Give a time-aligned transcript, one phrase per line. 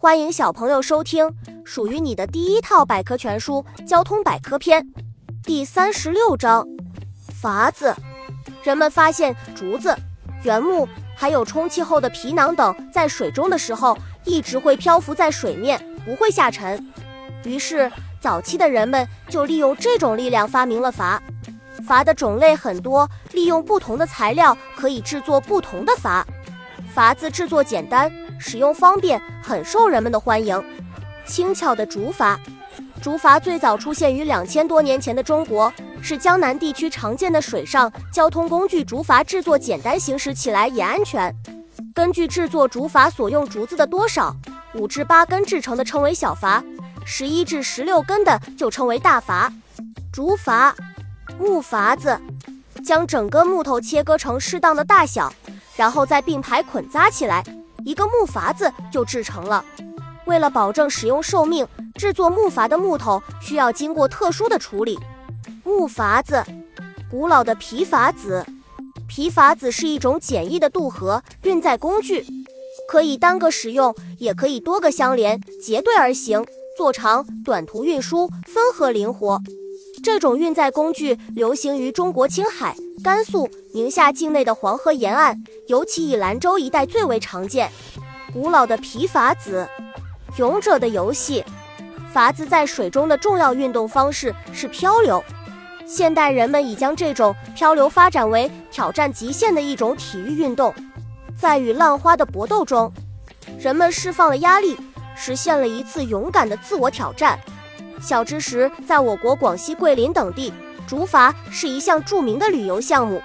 [0.00, 1.28] 欢迎小朋友收听
[1.64, 4.80] 属于你的第一套百科全书《交通百科篇》
[5.42, 6.64] 第三十六章：
[7.42, 7.92] 筏子。
[8.62, 9.92] 人们发现竹子、
[10.44, 16.88] 原木还有充气后的皮囊等在水中的时候，一直会漂浮在水面，不会下沉。
[17.44, 17.90] 于是，
[18.20, 21.18] 早期的人们就利用这种力量发明了筏。
[21.84, 26.22] 筏的种类很多，利用不同的材料可以制作不同的筏。
[26.94, 30.62] 筏子制作简单，使用方便，很受人们的欢迎。
[31.26, 32.38] 轻巧的竹筏，
[33.02, 38.84] 竹筏最早出现于两千多年前的中国，是江南地区常见的水上交通工具。
[38.84, 41.34] 竹筏制作简单，行驶起来也安全。
[41.94, 44.34] 根据制作竹筏所用竹子的多少，
[44.74, 46.62] 五至八根制成的称为小筏，
[47.04, 49.52] 十一至十六根的就称为大筏。
[50.12, 50.72] 竹筏，
[51.38, 52.18] 木筏子，
[52.84, 55.32] 将整根木头切割成适当的大小。
[55.76, 57.44] 然后再并排捆扎起来，
[57.88, 59.64] 一个木筏子就制成了。
[60.26, 64.98] 为了保证使用寿命，制作木筏的木头需要经过特殊的处理。
[65.64, 66.44] 木筏子，
[67.10, 68.44] 古老的皮筏子。
[69.08, 72.26] 皮筏子是一种简易的渡河运载工具，
[72.90, 76.44] 可以单个使用，也可以多个相连结队而行，
[76.76, 79.40] 做长短途运输，分合灵活。
[79.98, 82.74] 这种运载工具流行于中国青海。
[83.02, 87.70] 甘肃、宁夏境内的黄河沿岸，尤其以兰州一带最为常见。
[88.32, 89.68] 古老的皮筏子，
[90.36, 91.44] 勇者的游戏。
[92.12, 95.22] 筏子在水中的重要运动方式是漂流。
[95.86, 100.74] 现代人们已将这种漂流发展为挑战极限的一种体育运动。
[101.40, 102.92] 在与浪花的搏斗中，
[103.60, 104.76] 人们释放了压力，
[105.16, 107.38] 实现了一次勇敢的自我挑战。
[108.00, 110.52] 小知识，在我国广西桂林等地。
[110.86, 113.20] 竹筏是一项著名的旅游项目。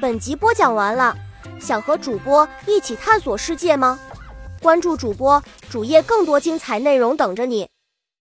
[0.00, 1.14] 本集播讲完了，
[1.60, 3.98] 想和主播一起探索世界吗？
[4.62, 7.68] 关注主播主页，更多精彩内容等着你。